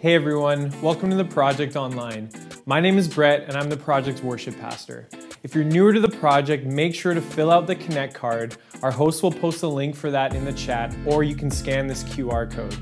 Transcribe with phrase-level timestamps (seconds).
[0.00, 2.30] Hey everyone, welcome to the Project Online.
[2.64, 5.06] My name is Brett and I'm the project's worship pastor.
[5.42, 8.56] If you're newer to the project, make sure to fill out the Connect card.
[8.82, 11.86] Our host will post a link for that in the chat, or you can scan
[11.86, 12.74] this QR code.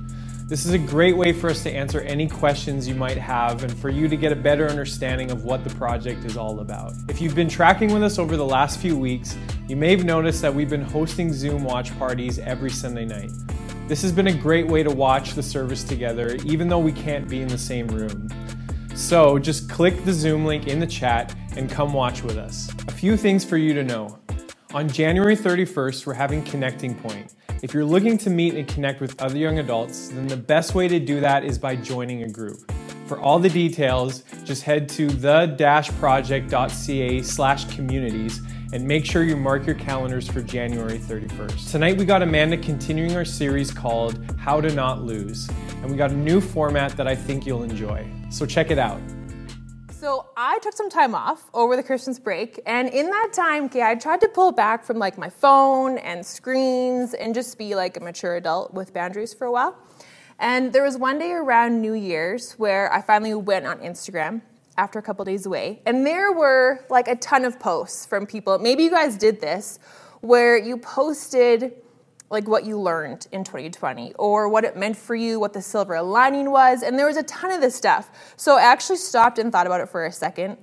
[0.46, 3.76] This is a great way for us to answer any questions you might have and
[3.76, 6.92] for you to get a better understanding of what the project is all about.
[7.08, 10.40] If you've been tracking with us over the last few weeks, you may have noticed
[10.42, 13.32] that we've been hosting Zoom watch parties every Sunday night.
[13.88, 17.26] This has been a great way to watch the service together, even though we can't
[17.26, 18.28] be in the same room.
[18.94, 22.70] So just click the Zoom link in the chat and come watch with us.
[22.86, 24.18] A few things for you to know.
[24.74, 27.34] On January 31st, we're having Connecting Point.
[27.62, 30.86] If you're looking to meet and connect with other young adults, then the best way
[30.86, 32.70] to do that is by joining a group.
[33.08, 38.42] For all the details, just head to the-project.ca slash communities
[38.74, 41.70] and make sure you mark your calendars for January 31st.
[41.70, 45.48] Tonight we got Amanda continuing our series called How to Not Lose,
[45.80, 48.06] and we got a new format that I think you'll enjoy.
[48.28, 49.00] So check it out.
[49.88, 53.84] So I took some time off over the Christmas break, and in that time, okay,
[53.84, 57.96] I tried to pull back from like my phone and screens and just be like
[57.96, 59.78] a mature adult with boundaries for a while.
[60.38, 64.42] And there was one day around New Year's where I finally went on Instagram
[64.76, 68.56] after a couple days away, and there were like a ton of posts from people.
[68.58, 69.80] Maybe you guys did this,
[70.20, 71.72] where you posted
[72.30, 76.00] like what you learned in 2020 or what it meant for you, what the silver
[76.02, 78.34] lining was, and there was a ton of this stuff.
[78.36, 80.58] So I actually stopped and thought about it for a second.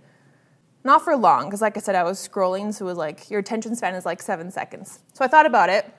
[0.84, 3.40] Not for long, because like I said, I was scrolling, so it was like your
[3.40, 5.00] attention span is like seven seconds.
[5.14, 5.92] So I thought about it.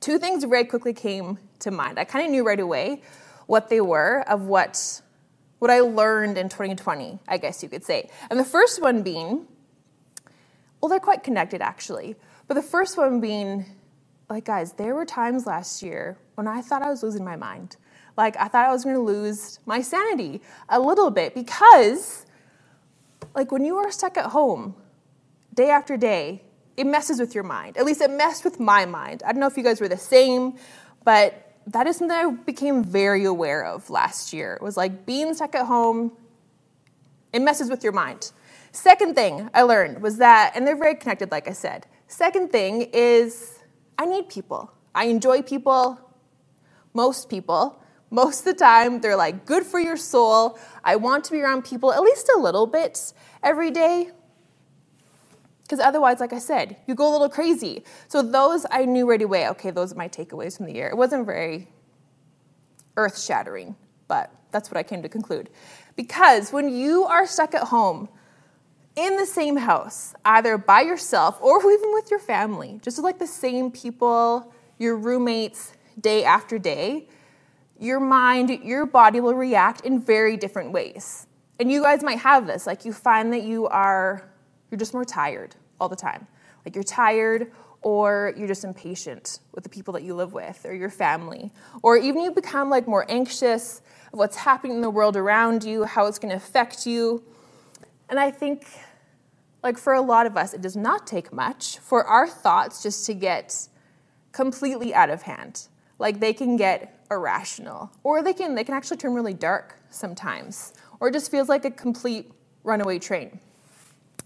[0.00, 1.98] Two things very quickly came to mind.
[1.98, 3.02] I kind of knew right away
[3.46, 5.02] what they were of what
[5.58, 8.08] what I learned in 2020, I guess you could say.
[8.30, 9.48] And the first one being,
[10.80, 12.14] well, they're quite connected actually.
[12.46, 13.66] But the first one being
[14.30, 17.76] like, guys, there were times last year when I thought I was losing my mind.
[18.16, 22.26] Like, I thought I was gonna lose my sanity a little bit because,
[23.34, 24.74] like, when you are stuck at home
[25.54, 26.42] day after day,
[26.78, 27.76] it messes with your mind.
[27.76, 29.24] At least it messed with my mind.
[29.26, 30.56] I don't know if you guys were the same,
[31.04, 34.54] but that is something I became very aware of last year.
[34.54, 36.12] It was like being stuck at home,
[37.32, 38.30] it messes with your mind.
[38.70, 41.86] Second thing I learned was that, and they're very connected, like I said.
[42.06, 43.58] Second thing is
[43.98, 44.72] I need people.
[44.94, 46.00] I enjoy people,
[46.94, 47.82] most people.
[48.10, 50.58] Most of the time, they're like good for your soul.
[50.82, 53.12] I want to be around people at least a little bit
[53.42, 54.12] every day.
[55.68, 57.84] Because otherwise, like I said, you go a little crazy.
[58.08, 60.88] So, those I knew right away okay, those are my takeaways from the year.
[60.88, 61.68] It wasn't very
[62.96, 63.76] earth shattering,
[64.08, 65.50] but that's what I came to conclude.
[65.94, 68.08] Because when you are stuck at home,
[68.96, 73.26] in the same house, either by yourself or even with your family, just like the
[73.26, 77.08] same people, your roommates, day after day,
[77.78, 81.26] your mind, your body will react in very different ways.
[81.60, 84.28] And you guys might have this, like you find that you are,
[84.70, 86.26] you're just more tired all the time.
[86.64, 87.52] Like you're tired
[87.82, 91.52] or you're just impatient with the people that you live with or your family.
[91.82, 93.80] Or even you become like more anxious
[94.12, 97.22] of what's happening in the world around you, how it's going to affect you.
[98.08, 98.66] And I think
[99.62, 103.06] like for a lot of us, it does not take much for our thoughts just
[103.06, 103.68] to get
[104.32, 105.68] completely out of hand.
[105.98, 110.74] Like they can get irrational, or they can they can actually turn really dark sometimes,
[111.00, 112.30] or it just feels like a complete
[112.62, 113.40] runaway train.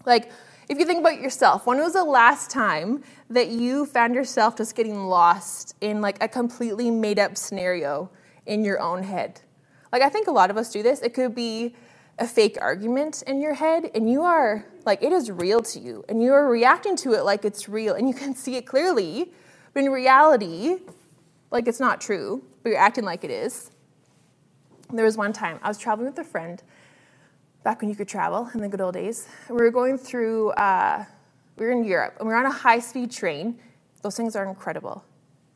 [0.05, 0.31] Like
[0.69, 4.75] if you think about yourself, when was the last time that you found yourself just
[4.75, 8.09] getting lost in like a completely made up scenario
[8.45, 9.41] in your own head?
[9.91, 11.01] Like I think a lot of us do this.
[11.01, 11.75] It could be
[12.19, 16.03] a fake argument in your head and you are like it is real to you
[16.07, 19.31] and you are reacting to it like it's real and you can see it clearly
[19.73, 20.77] but in reality
[21.49, 23.71] like it's not true but you're acting like it is
[24.91, 26.61] there was one time i was traveling with a friend
[27.63, 31.03] back when you could travel in the good old days we were going through uh,
[31.57, 33.57] we were in europe and we were on a high speed train
[34.01, 35.03] those things are incredible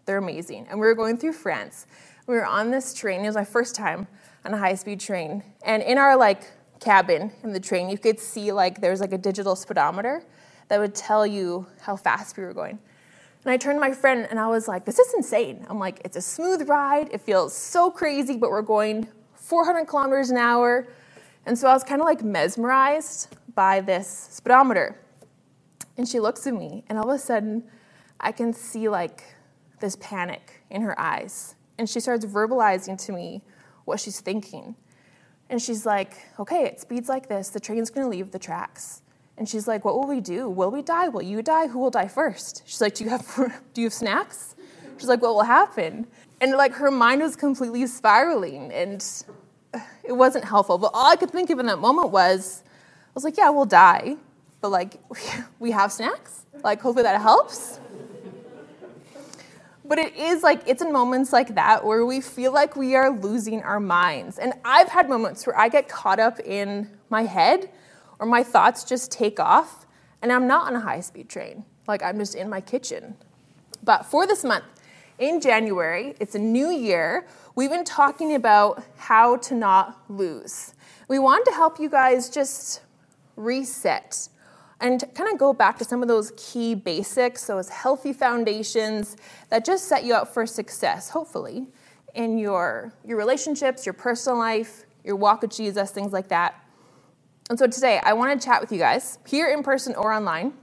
[0.06, 1.85] they're amazing and we were going through france
[2.28, 4.07] we were on this train it was my first time
[4.47, 5.43] on a high speed train.
[5.64, 6.49] And in our like
[6.79, 10.23] cabin in the train, you could see like there was like a digital speedometer
[10.70, 12.79] that would tell you how fast we were going.
[13.43, 15.66] And I turned to my friend and I was like, this is insane.
[15.70, 17.09] I'm like, it's a smooth ride.
[17.11, 20.87] It feels so crazy, but we're going 400 kilometers an hour.
[21.47, 24.99] And so I was kind of like mesmerized by this speedometer.
[25.97, 27.64] And she looks at me, and all of a sudden,
[28.20, 29.23] I can see like
[29.79, 31.55] this panic in her eyes.
[31.78, 33.44] And she starts verbalizing to me
[33.85, 34.76] what she's thinking.
[35.49, 37.49] And she's like, okay, it speeds like this.
[37.49, 39.02] The train's gonna leave the tracks.
[39.38, 40.49] And she's like, what will we do?
[40.49, 41.08] Will we die?
[41.08, 41.67] Will you die?
[41.67, 42.64] Who will die first?
[42.66, 43.26] She's like, do you have,
[43.73, 44.55] do you have snacks?
[44.97, 46.08] She's like, what will happen?
[46.41, 48.73] And like her mind was completely spiraling.
[48.73, 49.02] And
[50.08, 50.78] it wasn't helpful.
[50.78, 53.66] But all I could think of in that moment was, I was like, yeah, we'll
[53.66, 54.16] die,
[54.62, 55.00] but like,
[55.59, 56.46] we have snacks.
[56.64, 57.80] Like, hopefully that helps.
[59.86, 63.09] But it is like, it's in moments like that where we feel like we are
[63.09, 64.38] losing our minds.
[64.38, 67.70] And I've had moments where I get caught up in my head
[68.20, 69.86] or my thoughts just take off
[70.22, 71.64] and I'm not on a high speed train.
[71.88, 73.16] Like, I'm just in my kitchen.
[73.82, 74.66] But for this month,
[75.20, 77.26] in January, it's a new year,
[77.58, 80.76] we've been talking about how to not lose.
[81.08, 82.82] We want to help you guys just
[83.36, 84.30] reset
[84.80, 89.18] and kind of go back to some of those key basics, those healthy foundations
[89.50, 91.66] that just set you up for success, hopefully,
[92.14, 96.64] in your, your relationships, your personal life, your walk with Jesus, things like that.
[97.50, 100.54] And so today, I want to chat with you guys, here in person or online,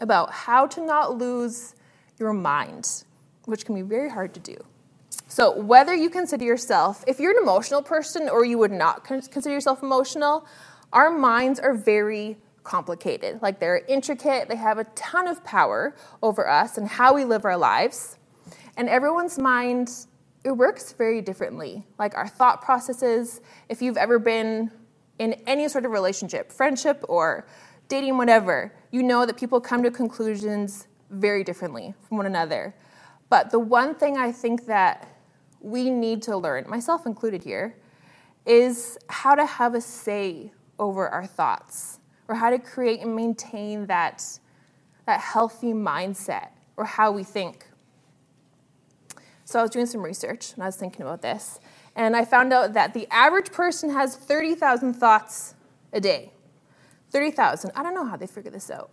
[0.00, 1.76] about how to not lose
[2.18, 3.04] your mind,
[3.44, 4.56] which can be very hard to do.
[5.34, 9.50] So, whether you consider yourself, if you're an emotional person or you would not consider
[9.50, 10.46] yourself emotional,
[10.92, 13.42] our minds are very complicated.
[13.42, 17.44] Like they're intricate, they have a ton of power over us and how we live
[17.44, 18.16] our lives.
[18.76, 20.06] And everyone's mind,
[20.44, 21.84] it works very differently.
[21.98, 24.70] Like our thought processes, if you've ever been
[25.18, 27.44] in any sort of relationship, friendship or
[27.88, 32.72] dating, whatever, you know that people come to conclusions very differently from one another.
[33.30, 35.10] But the one thing I think that
[35.64, 37.74] we need to learn, myself included here,
[38.44, 43.86] is how to have a say over our thoughts or how to create and maintain
[43.86, 44.22] that,
[45.06, 47.66] that healthy mindset or how we think.
[49.46, 51.58] So I was doing some research and I was thinking about this,
[51.96, 55.54] and I found out that the average person has 30,000 thoughts
[55.92, 56.32] a day.
[57.10, 57.70] 30,000.
[57.74, 58.90] I don't know how they figure this out.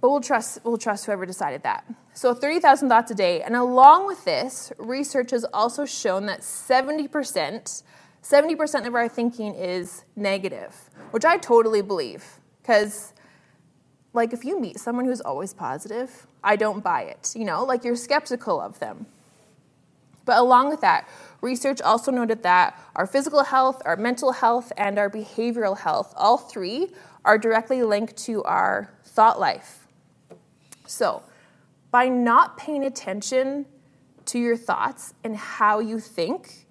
[0.00, 1.84] But we'll trust, we'll trust whoever decided that.
[2.14, 3.42] So 30,000 thoughts a day.
[3.42, 7.82] And along with this, research has also shown that 70%,
[8.22, 12.24] 70% of our thinking is negative which I totally believe.
[12.62, 13.12] Because,
[14.12, 17.32] like, if you meet someone who's always positive, I don't buy it.
[17.34, 19.06] You know, like, you're skeptical of them.
[20.24, 21.08] But along with that,
[21.40, 26.36] research also noted that our physical health, our mental health, and our behavioral health, all
[26.36, 26.88] three,
[27.24, 29.87] are directly linked to our thought life.
[30.88, 31.22] So,
[31.90, 33.66] by not paying attention
[34.26, 36.66] to your thoughts and how you think,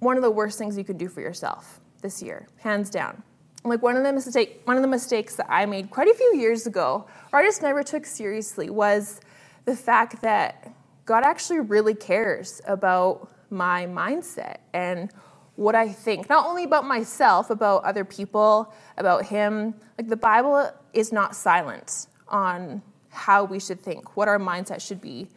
[0.00, 3.22] one of the worst things you can do for yourself this year, hands down
[3.64, 6.36] like one of the mistake one of the mistakes that I made quite a few
[6.36, 9.20] years ago, or I just never took seriously, was
[9.64, 10.72] the fact that
[11.04, 15.10] God actually really cares about my mindset and
[15.56, 19.74] what I think, not only about myself, about other people, about Him.
[19.96, 22.82] Like the Bible is not silent on
[23.18, 25.28] how we should think, what our mindset should be,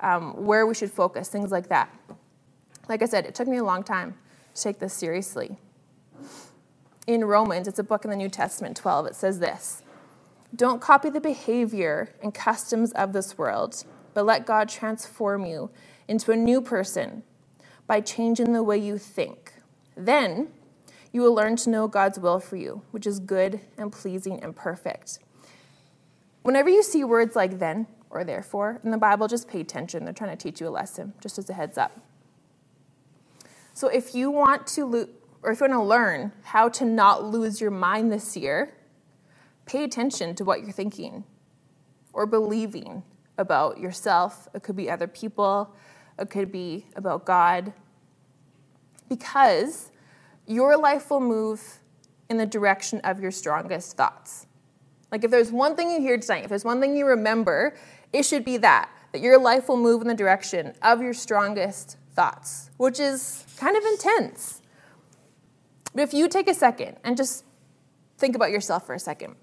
[0.00, 1.94] um, where we should focus, things like that.
[2.88, 4.14] Like I said, it took me a long time
[4.54, 5.58] to take this seriously
[7.06, 9.82] in Romans, it's a book in the New Testament, 12, it says this
[10.54, 13.84] Don't copy the behavior and customs of this world,
[14.14, 15.70] but let God transform you
[16.08, 17.22] into a new person
[17.86, 19.54] by changing the way you think.
[19.96, 20.48] Then
[21.12, 24.54] you will learn to know God's will for you, which is good and pleasing and
[24.54, 25.18] perfect.
[26.42, 30.04] Whenever you see words like then or therefore in the Bible, just pay attention.
[30.04, 32.00] They're trying to teach you a lesson, just as a heads up.
[33.74, 35.08] So if you want to
[35.42, 38.74] or if you want to learn how to not lose your mind this year,
[39.64, 41.24] pay attention to what you're thinking
[42.12, 43.02] or believing
[43.38, 44.48] about yourself.
[44.54, 45.74] It could be other people,
[46.18, 47.72] it could be about God.
[49.08, 49.90] Because
[50.46, 51.78] your life will move
[52.28, 54.46] in the direction of your strongest thoughts.
[55.10, 57.74] Like if there's one thing you hear tonight, if there's one thing you remember,
[58.12, 61.96] it should be that that your life will move in the direction of your strongest
[62.12, 64.62] thoughts, which is kind of intense.
[65.94, 67.44] But if you take a second and just
[68.18, 69.34] think about yourself for a second.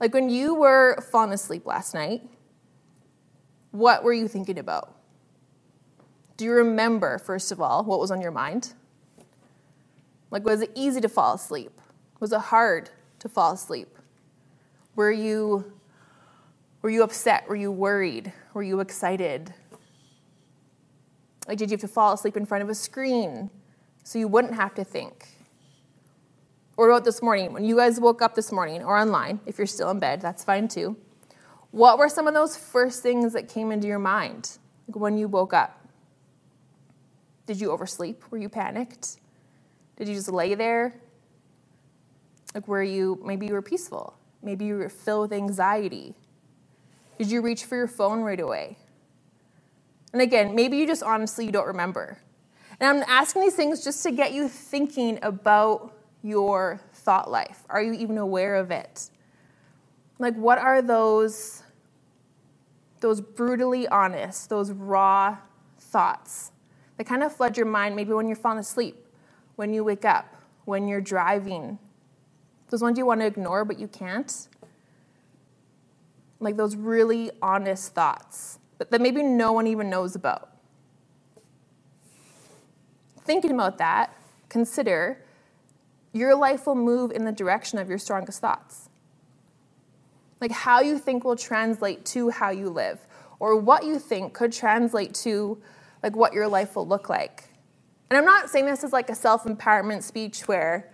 [0.00, 2.22] Like when you were falling asleep last night,
[3.70, 4.94] what were you thinking about?
[6.36, 8.74] Do you remember, first of all, what was on your mind?
[10.30, 11.80] Like, was it easy to fall asleep?
[12.18, 12.90] Was it hard
[13.20, 13.96] to fall asleep?
[14.96, 15.72] Were you,
[16.82, 17.48] were you upset?
[17.48, 18.32] Were you worried?
[18.54, 19.52] Were you excited?
[21.48, 23.50] Like, did you have to fall asleep in front of a screen?
[24.04, 25.28] so you wouldn't have to think.
[26.76, 29.66] Or about this morning, when you guys woke up this morning, or online, if you're
[29.66, 30.96] still in bed, that's fine too.
[31.70, 35.52] What were some of those first things that came into your mind when you woke
[35.52, 35.86] up?
[37.46, 38.22] Did you oversleep?
[38.30, 39.18] Were you panicked?
[39.96, 40.94] Did you just lay there?
[42.54, 44.14] Like, were you, maybe you were peaceful?
[44.42, 46.14] Maybe you were filled with anxiety?
[47.18, 48.76] Did you reach for your phone right away?
[50.12, 52.18] And again, maybe you just honestly you don't remember.
[52.80, 57.62] And I'm asking these things just to get you thinking about your thought life.
[57.68, 59.10] Are you even aware of it?
[60.18, 61.62] Like, what are those,
[63.00, 65.36] those brutally honest, those raw
[65.78, 66.52] thoughts
[66.96, 68.96] that kind of flood your mind maybe when you're falling asleep,
[69.56, 71.78] when you wake up, when you're driving?
[72.72, 74.48] Those ones you want to ignore, but you can't?
[76.40, 80.48] Like those really honest thoughts that maybe no one even knows about
[83.24, 84.14] thinking about that,
[84.48, 85.22] consider
[86.12, 88.88] your life will move in the direction of your strongest thoughts.
[90.40, 93.06] Like how you think will translate to how you live,
[93.38, 95.60] or what you think could translate to
[96.02, 97.44] like what your life will look like.
[98.10, 100.91] And I'm not saying this as like a self-empowerment speech where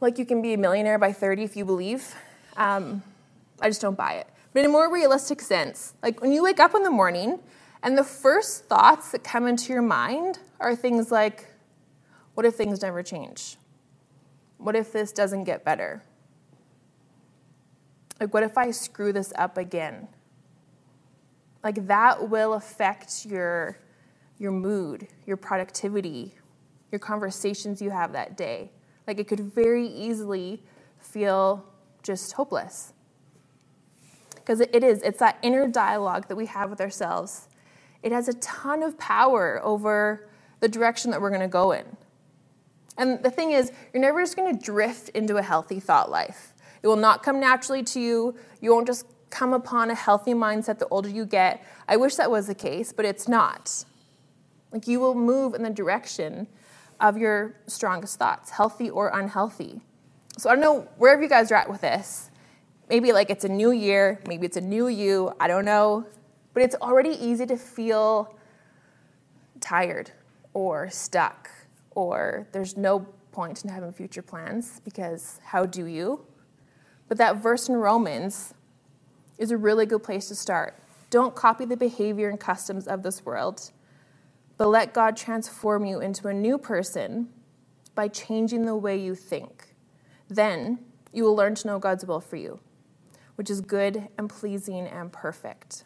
[0.00, 2.14] like you can be a millionaire by 30 if you believe.
[2.56, 3.02] Um,
[3.60, 4.28] I just don't buy it.
[4.52, 7.38] But in a more realistic sense, like when you wake up in the morning
[7.82, 11.46] and the first thoughts that come into your mind are things like,
[12.34, 13.56] what if things never change?
[14.58, 16.02] What if this doesn't get better?
[18.20, 20.08] Like, what if I screw this up again?
[21.62, 23.78] Like, that will affect your,
[24.38, 26.34] your mood, your productivity,
[26.90, 28.70] your conversations you have that day.
[29.08, 30.62] Like, it could very easily
[31.00, 31.64] feel
[32.04, 32.92] just hopeless.
[34.36, 37.48] Because it is, it's that inner dialogue that we have with ourselves
[38.02, 40.28] it has a ton of power over
[40.60, 41.84] the direction that we're going to go in.
[42.96, 46.54] And the thing is, you're never just going to drift into a healthy thought life.
[46.82, 48.36] It will not come naturally to you.
[48.60, 51.64] You won't just come upon a healthy mindset the older you get.
[51.86, 53.84] I wish that was the case, but it's not.
[54.72, 56.46] Like you will move in the direction
[57.00, 59.80] of your strongest thoughts, healthy or unhealthy.
[60.36, 62.30] So I don't know wherever you guys are at with this.
[62.88, 66.06] Maybe like it's a new year, maybe it's a new you, I don't know.
[66.54, 68.34] But it's already easy to feel
[69.60, 70.10] tired
[70.54, 71.50] or stuck
[71.90, 73.00] or there's no
[73.32, 76.24] point in having future plans because how do you?
[77.08, 78.54] But that verse in Romans
[79.38, 80.80] is a really good place to start.
[81.10, 83.70] Don't copy the behavior and customs of this world,
[84.58, 87.28] but let God transform you into a new person
[87.94, 89.74] by changing the way you think.
[90.28, 90.80] Then
[91.12, 92.60] you will learn to know God's will for you,
[93.36, 95.84] which is good and pleasing and perfect.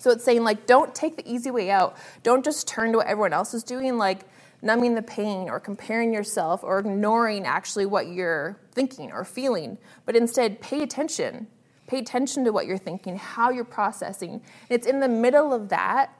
[0.00, 1.96] So it's saying, like, don't take the easy way out.
[2.22, 4.20] Don't just turn to what everyone else is doing, like
[4.62, 10.16] numbing the pain or comparing yourself or ignoring actually what you're thinking or feeling, but
[10.16, 11.46] instead pay attention.
[11.86, 14.40] Pay attention to what you're thinking, how you're processing.
[14.70, 16.10] It's in the middle of that,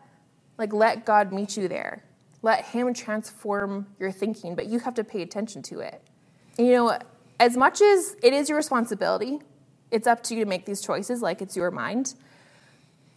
[0.59, 2.05] like, let God meet you there.
[2.43, 6.03] Let Him transform your thinking, but you have to pay attention to it.
[6.59, 6.99] And, you know,
[7.41, 9.41] as much as it is your responsibility,
[9.91, 12.15] it's up to you to make these choices, like it's your mind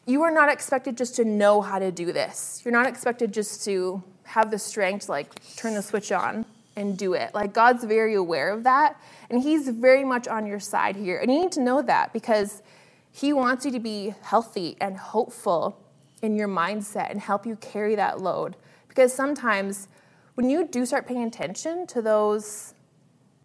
[0.07, 2.61] you are not expected just to know how to do this.
[2.63, 6.45] You're not expected just to have the strength to like turn the switch on
[6.77, 7.35] and do it.
[7.35, 11.19] Like God's very aware of that and he's very much on your side here.
[11.19, 12.63] And you need to know that because
[13.11, 15.77] he wants you to be healthy and hopeful
[16.21, 18.55] in your mindset and help you carry that load.
[18.87, 19.87] Because sometimes
[20.35, 22.73] when you do start paying attention to those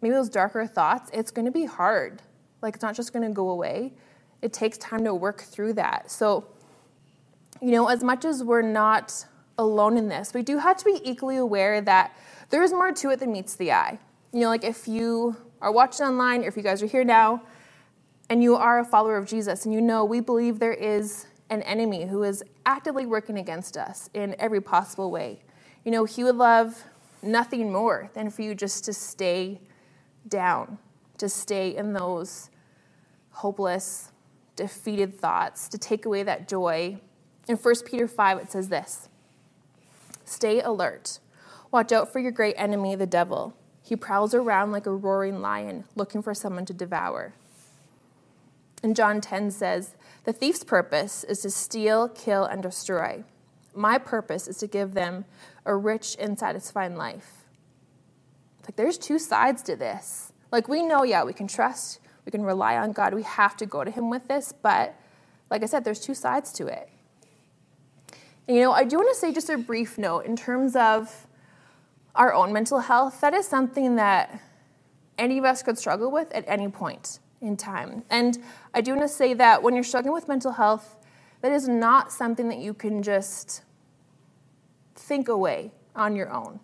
[0.01, 2.21] maybe those darker thoughts, it's going to be hard.
[2.61, 3.93] Like it's not just going to go away.
[4.41, 6.11] It takes time to work through that.
[6.11, 6.47] So
[7.61, 9.25] you know, as much as we're not
[9.57, 12.15] alone in this, we do have to be equally aware that
[12.49, 13.99] there is more to it than meets the eye.
[14.33, 17.41] You know, like if you are watching online or if you guys are here now
[18.29, 21.61] and you are a follower of Jesus and you know we believe there is an
[21.63, 25.41] enemy who is actively working against us in every possible way.
[25.83, 26.83] You know, he would love
[27.21, 29.61] nothing more than for you just to stay
[30.27, 30.77] down,
[31.17, 32.49] to stay in those
[33.31, 34.11] hopeless,
[34.55, 36.99] defeated thoughts, to take away that joy
[37.47, 39.09] in 1 Peter 5, it says this
[40.25, 41.19] Stay alert.
[41.71, 43.55] Watch out for your great enemy, the devil.
[43.81, 47.33] He prowls around like a roaring lion, looking for someone to devour.
[48.81, 53.23] And John 10 says, The thief's purpose is to steal, kill, and destroy.
[53.75, 55.25] My purpose is to give them
[55.65, 57.45] a rich and satisfying life.
[58.63, 60.31] Like, there's two sides to this.
[60.51, 63.65] Like, we know, yeah, we can trust, we can rely on God, we have to
[63.65, 64.95] go to Him with this, but
[65.49, 66.89] like I said, there's two sides to it.
[68.47, 71.27] You know, I do want to say just a brief note in terms of
[72.15, 73.21] our own mental health.
[73.21, 74.39] That is something that
[75.17, 78.03] any of us could struggle with at any point in time.
[78.09, 78.37] And
[78.73, 80.97] I do want to say that when you're struggling with mental health,
[81.41, 83.61] that is not something that you can just
[84.95, 86.59] think away on your own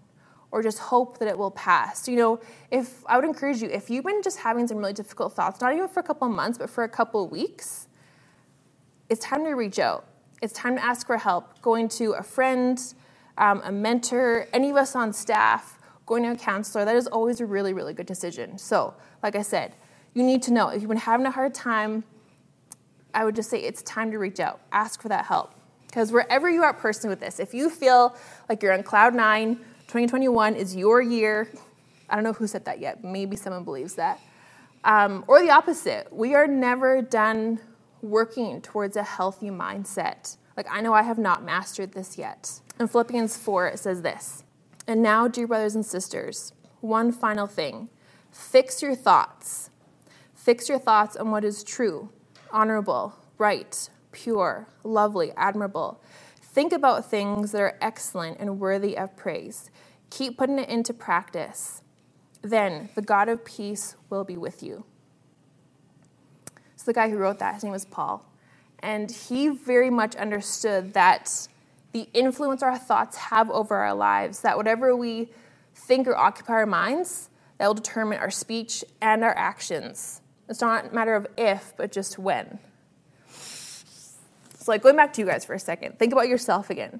[0.51, 2.07] or just hope that it will pass.
[2.07, 2.39] You know,
[2.71, 5.74] if I would encourage you, if you've been just having some really difficult thoughts, not
[5.74, 7.88] even for a couple months, but for a couple weeks,
[9.09, 10.05] it's time to reach out
[10.41, 11.62] it's time to ask for help.
[11.62, 12.81] Going to a friend,
[13.38, 17.41] um, a mentor, any of us on staff, going to a counselor, that is always
[17.41, 18.57] a really, really good decision.
[18.57, 19.75] So, like I said,
[20.13, 22.03] you need to know if you've been having a hard time,
[23.13, 25.53] I would just say it's time to reach out, ask for that help.
[25.87, 28.15] Because wherever you are personally with this, if you feel
[28.47, 29.55] like you're on cloud nine,
[29.87, 31.49] 2021 is your year,
[32.09, 34.19] I don't know who said that yet, maybe someone believes that.
[34.83, 37.59] Um, or the opposite, we are never done
[38.01, 40.37] working towards a healthy mindset.
[40.55, 42.61] Like, I know I have not mastered this yet.
[42.79, 44.43] In Philippians 4, it says this
[44.87, 47.89] And now, dear brothers and sisters, one final thing
[48.31, 49.69] fix your thoughts.
[50.50, 52.10] Fix your thoughts on what is true,
[52.50, 56.01] honorable, right, pure, lovely, admirable.
[56.41, 59.70] Think about things that are excellent and worthy of praise.
[60.10, 61.84] Keep putting it into practice.
[62.41, 64.86] Then the God of peace will be with you.
[66.77, 68.25] So, the guy who wrote that, his name was Paul.
[68.79, 71.48] And he very much understood that
[71.91, 75.29] the influence our thoughts have over our lives, that whatever we
[75.75, 77.29] think or occupy our minds,
[77.60, 80.22] that will determine our speech and our actions.
[80.50, 82.60] It's not a matter of if, but just when.
[83.29, 87.00] So, like going back to you guys for a second, think about yourself again.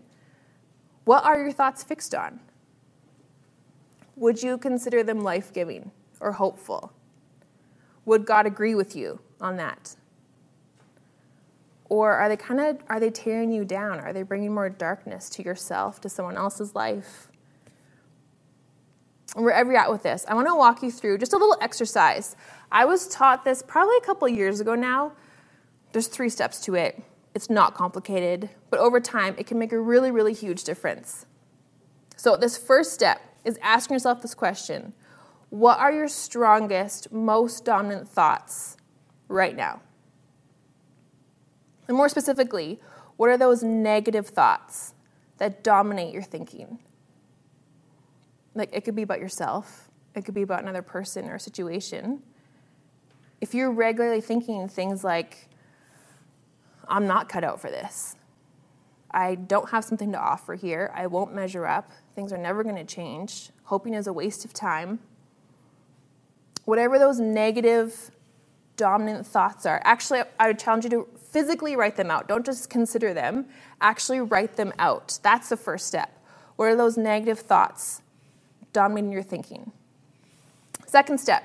[1.03, 2.39] What are your thoughts fixed on?
[4.15, 6.94] Would you consider them life giving or hopeful?
[8.06, 9.96] Would God agree with you on that?
[11.86, 14.00] Or are they kind of are they tearing you down?
[14.00, 17.28] Are they bringing more darkness to yourself, to someone else's life?
[19.36, 22.36] Wherever you're at with this, I want to walk you through just a little exercise.
[22.71, 25.13] I was taught this probably a couple years ago now.
[25.91, 27.01] There's three steps to it.
[27.36, 31.25] It's not complicated, but over time, it can make a really, really huge difference.
[32.15, 34.93] So, this first step is asking yourself this question
[35.50, 38.77] What are your strongest, most dominant thoughts
[39.27, 39.81] right now?
[41.88, 42.79] And more specifically,
[43.17, 44.93] what are those negative thoughts
[45.38, 46.79] that dominate your thinking?
[48.56, 52.22] Like it could be about yourself, it could be about another person or a situation.
[53.42, 55.48] If you're regularly thinking things like,
[56.88, 58.16] I'm not cut out for this,
[59.12, 62.75] I don't have something to offer here, I won't measure up, things are never going
[62.75, 65.00] to change, hoping is a waste of time.
[66.66, 68.12] Whatever those negative,
[68.75, 72.27] dominant thoughts are, actually, I would challenge you to physically write them out.
[72.27, 73.46] Don't just consider them,
[73.81, 75.20] actually write them out.
[75.24, 76.24] That's the first step.
[76.55, 78.01] What are those negative thoughts
[78.74, 79.72] dominating your thinking?
[80.86, 81.44] Second step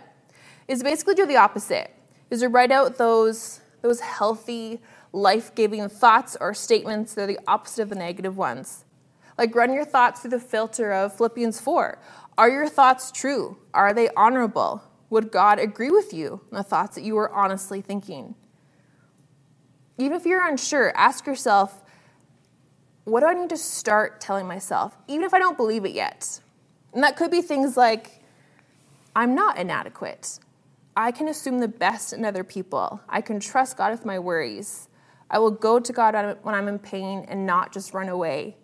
[0.69, 1.91] is basically do the opposite.
[2.31, 4.81] Is to write out those, those healthy,
[5.13, 8.85] life-giving thoughts or statements that are the opposite of the negative ones.
[9.39, 11.99] Like run your thoughts through the filter of Philippians 4.
[12.37, 13.59] Are your thoughts true?
[13.73, 14.83] Are they honorable?
[15.11, 18.35] Would God agree with you on the thoughts that you are honestly thinking?
[19.99, 21.83] Even if you're unsure, ask yourself,
[23.05, 26.41] what do I need to start telling myself, even if I don't believe it yet?
[26.95, 28.23] And that could be things like,
[29.17, 30.39] I'm not inadequate.
[30.97, 33.01] I can assume the best in other people.
[33.09, 34.89] I can trust God with my worries.
[35.31, 38.57] I will go to God when I'm in pain and not just run away.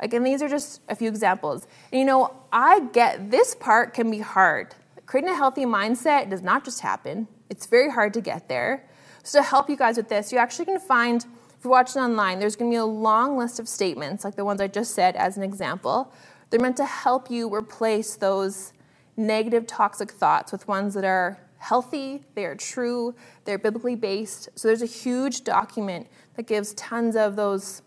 [0.00, 1.66] Again, these are just a few examples.
[1.90, 4.74] And you know, I get this part can be hard.
[5.06, 8.84] Creating a healthy mindset does not just happen, it's very hard to get there.
[9.22, 12.40] So, to help you guys with this, you actually can find, if you're watching online,
[12.40, 15.36] there's to be a long list of statements, like the ones I just said as
[15.38, 16.12] an example.
[16.54, 18.74] They're meant to help you replace those
[19.16, 24.50] negative, toxic thoughts with ones that are healthy, they are true, they're biblically based.
[24.54, 27.82] So, there's a huge document that gives tons of those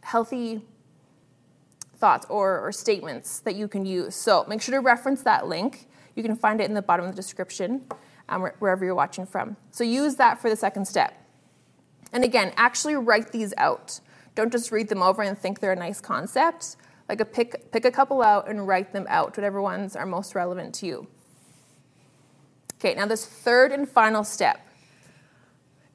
[0.00, 0.62] healthy
[1.94, 4.16] thoughts or, or statements that you can use.
[4.16, 5.86] So make sure to reference that link.
[6.16, 7.84] You can find it in the bottom of the description,
[8.28, 9.56] um, wherever you're watching from.
[9.70, 11.14] So use that for the second step.
[12.12, 14.00] And again, actually write these out.
[14.34, 16.74] Don't just read them over and think they're a nice concept.
[17.08, 20.34] Like a pick, pick a couple out and write them out, whatever ones are most
[20.34, 21.06] relevant to you.
[22.74, 24.60] Okay, now this third and final step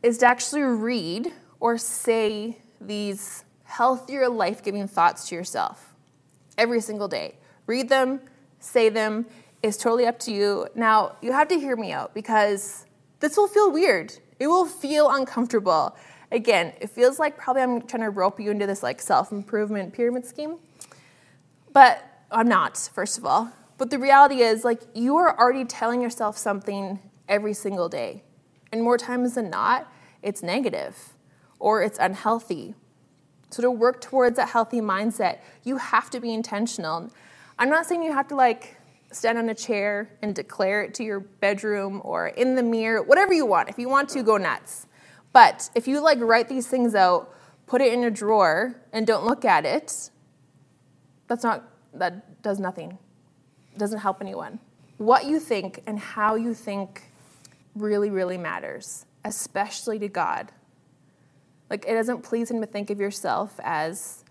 [0.02, 5.96] is to actually read or say these healthier, life giving thoughts to yourself
[6.58, 7.36] every single day.
[7.68, 8.20] Read them,
[8.60, 9.26] say them.
[9.62, 10.68] It's totally up to you.
[10.76, 12.86] Now, you have to hear me out because
[13.22, 14.14] this will feel weird.
[14.40, 15.96] It will feel uncomfortable.
[16.34, 20.26] Again, it feels like probably I'm trying to rope you into this like self-improvement pyramid
[20.26, 20.58] scheme.
[21.74, 23.52] But I'm not, first of all.
[23.78, 28.24] But the reality is like you are already telling yourself something every single day.
[28.72, 31.14] And more times than not, it's negative
[31.60, 32.76] or it's unhealthy
[33.54, 37.12] so to work towards a healthy mindset, you have to be intentional.
[37.60, 38.78] I'm not saying you have to like
[39.12, 43.32] stand on a chair and declare it to your bedroom or in the mirror, whatever
[43.32, 43.70] you want.
[43.70, 44.88] If you want to, go nuts.
[45.34, 47.32] But if you like write these things out,
[47.68, 50.10] put it in a drawer, and don't look at it,
[51.28, 52.98] that's not, that does nothing,
[53.78, 54.60] doesn't help anyone.
[54.98, 57.04] What you think and how you think
[57.76, 60.52] really, really matters, especially to God.
[61.70, 64.24] Like, it doesn't please Him to think of yourself as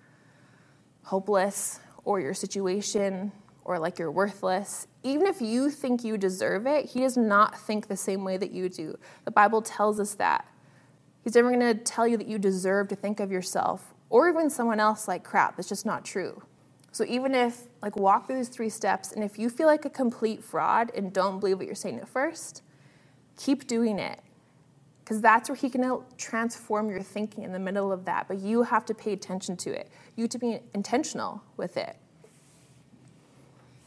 [1.05, 3.33] hopeless or your situation
[3.65, 4.87] or like you're worthless.
[5.03, 8.53] Even if you think you deserve it, He does not think the same way that
[8.53, 8.97] you do.
[9.25, 10.47] The Bible tells us that.
[11.25, 14.51] He's never going to tell you that you deserve to think of yourself or even
[14.51, 15.59] someone else like crap.
[15.59, 16.43] It's just not true.
[16.93, 19.91] So even if, like, walk through these three steps, and if you feel like a
[19.91, 22.63] complete fraud and don't believe what you're saying at first,
[23.37, 24.21] keep doing it.
[25.03, 28.29] Because that's where he can transform your thinking in the middle of that.
[28.29, 29.91] But you have to pay attention to it.
[30.17, 31.97] You have to be intentional with it.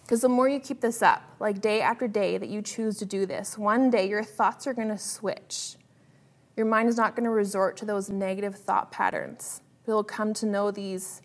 [0.01, 3.05] Because the more you keep this up, like day after day that you choose to
[3.05, 5.77] do this, one day your thoughts are going to switch.
[6.57, 9.61] Your mind is not going to resort to those negative thought patterns.
[9.87, 11.21] You'll come to know these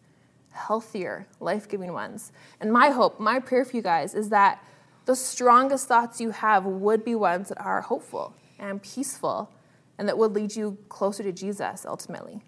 [0.50, 2.32] healthier, life giving ones.
[2.60, 4.64] And my hope, my prayer for you guys is that
[5.06, 9.50] the strongest thoughts you have would be ones that are hopeful and peaceful
[9.98, 12.40] and that would lead you closer to Jesus ultimately.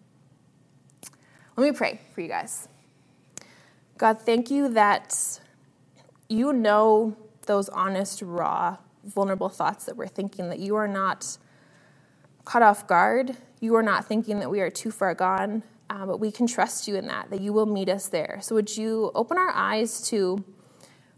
[1.56, 2.68] Let me pray for you guys.
[3.98, 5.40] God, thank you that
[6.28, 11.36] you know those honest, raw, vulnerable thoughts that we're thinking, that you are not
[12.44, 13.36] caught off guard.
[13.60, 16.88] You are not thinking that we are too far gone, uh, but we can trust
[16.88, 18.38] you in that, that you will meet us there.
[18.40, 20.42] So, would you open our eyes to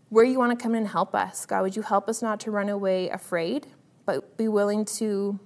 [0.09, 1.47] where you want to come and help us?
[1.47, 3.69] God, would you help us not to run away afraid,
[4.05, 5.39] but be willing to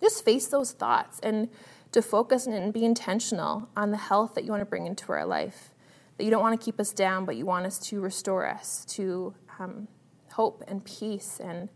[0.00, 1.48] just face those thoughts and
[1.90, 5.26] to focus and be intentional on the health that you want to bring into our
[5.26, 5.74] life.
[6.16, 8.84] That you don't want to keep us down, but you want us to restore us
[8.90, 9.88] to um,
[10.34, 11.68] hope and peace and,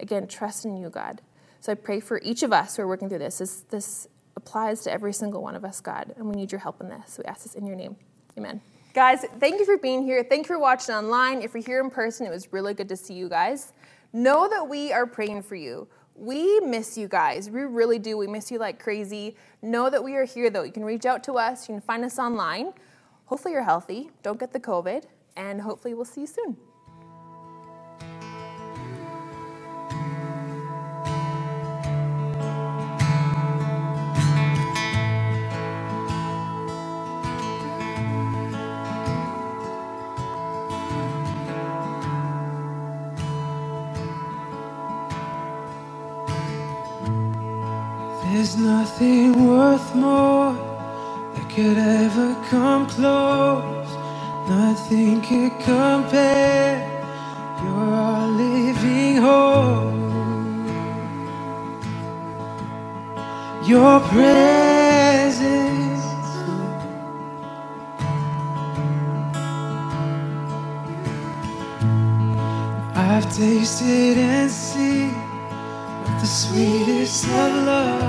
[0.00, 1.22] again, trust in you, God.
[1.60, 3.38] So I pray for each of us who are working through this.
[3.38, 6.80] This, this applies to every single one of us, God, and we need your help
[6.80, 7.18] in this.
[7.18, 7.96] We ask this in your name.
[8.38, 8.62] Amen.
[8.94, 10.24] Guys, thank you for being here.
[10.24, 11.42] Thank you for watching online.
[11.42, 13.72] If you're here in person, it was really good to see you guys.
[14.12, 15.86] Know that we are praying for you.
[16.14, 17.50] We miss you guys.
[17.50, 18.16] We really do.
[18.16, 19.36] We miss you like crazy.
[19.60, 20.62] Know that we are here, though.
[20.62, 21.68] You can reach out to us.
[21.68, 22.72] You can find us online.
[23.26, 24.10] Hopefully, you're healthy.
[24.22, 25.04] Don't get the COVID.
[25.36, 26.56] And hopefully, we'll see you soon.
[48.38, 50.52] There's nothing worth more
[51.34, 53.90] that could ever come close.
[54.48, 56.78] Nothing could compare.
[57.60, 59.92] You're our living hope.
[63.66, 66.04] Your presence.
[72.94, 75.12] I've tasted and seen
[76.20, 78.07] the sweetest of love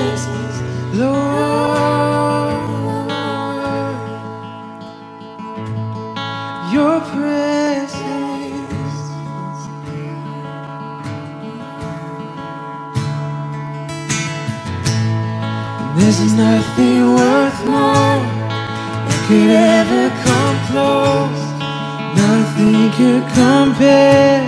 [23.02, 24.42] could compare.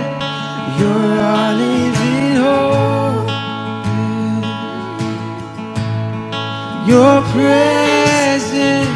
[0.78, 3.30] You're our living hope.
[6.86, 8.88] Your presence,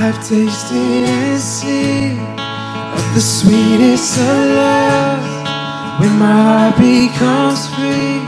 [0.00, 2.18] I've tasted and seen
[2.98, 5.24] of the sweetest of love
[6.00, 8.18] when my heart becomes free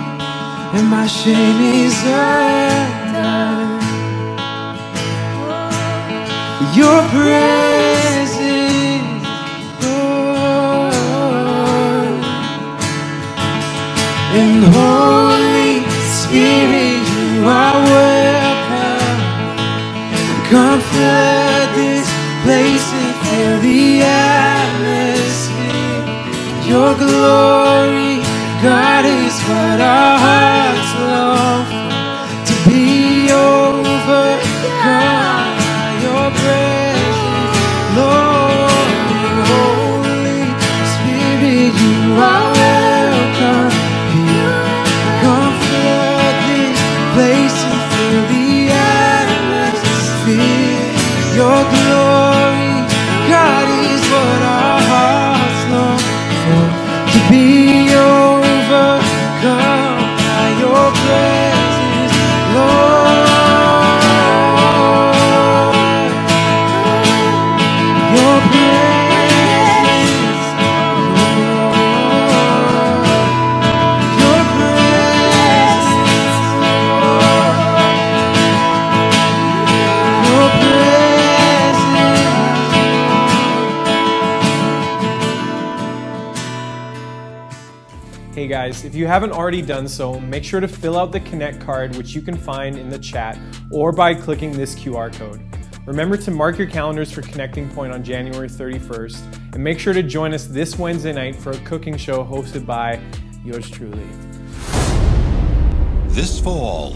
[0.77, 2.96] and my shame is undone.
[6.87, 8.39] Your presence,
[9.83, 10.93] Lord,
[14.41, 15.75] and Holy
[16.19, 19.19] Spirit, you are welcome.
[20.51, 21.71] Come flood
[22.45, 25.59] place and fill the atmosphere.
[26.71, 28.23] Your glory,
[28.63, 30.66] God, is what our hearts
[88.47, 91.61] Hey guys, if you haven't already done so, make sure to fill out the Connect
[91.61, 93.37] card, which you can find in the chat
[93.73, 95.43] or by clicking this QR code.
[95.85, 100.01] Remember to mark your calendars for Connecting Point on January 31st, and make sure to
[100.01, 103.01] join us this Wednesday night for a cooking show hosted by
[103.45, 104.07] yours truly.
[106.15, 106.93] This fall,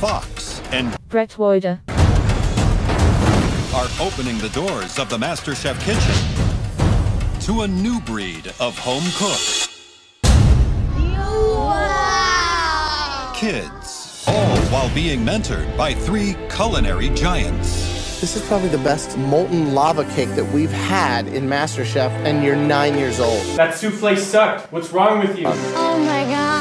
[0.00, 1.78] Fox and Brett Woider.
[3.76, 6.31] are opening the doors of the MasterChef kitchen
[7.42, 9.40] to a new breed of home cook.
[13.34, 18.20] Kids, all while being mentored by three culinary giants.
[18.20, 22.54] This is probably the best molten lava cake that we've had in MasterChef, and you're
[22.54, 23.42] nine years old.
[23.56, 24.70] That souffle sucked.
[24.70, 25.46] What's wrong with you?
[25.46, 26.51] Oh my god.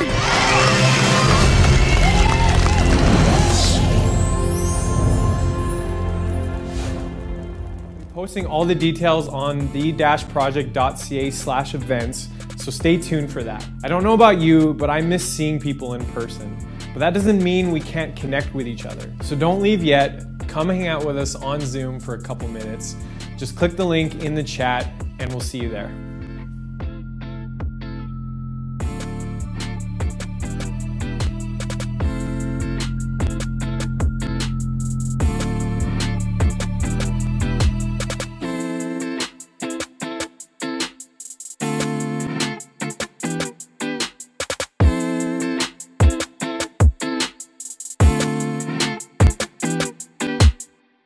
[8.22, 13.68] Posting all the details on the-project.ca slash events, so stay tuned for that.
[13.84, 16.56] I don't know about you, but I miss seeing people in person.
[16.94, 19.12] But that doesn't mean we can't connect with each other.
[19.24, 20.24] So don't leave yet.
[20.48, 22.96] Come hang out with us on Zoom for a couple minutes.
[23.38, 25.92] Just click the link in the chat and we'll see you there.